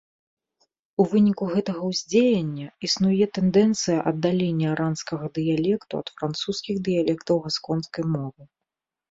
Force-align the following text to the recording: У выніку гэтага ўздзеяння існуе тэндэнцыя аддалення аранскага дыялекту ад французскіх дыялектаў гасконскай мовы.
У 1.01 1.03
выніку 1.11 1.49
гэтага 1.55 1.81
ўздзеяння 1.91 2.67
існуе 2.87 3.27
тэндэнцыя 3.39 3.99
аддалення 4.13 4.67
аранскага 4.73 5.25
дыялекту 5.37 5.93
ад 6.01 6.07
французскіх 6.17 6.75
дыялектаў 6.91 7.35
гасконскай 7.47 8.05
мовы. 8.17 8.43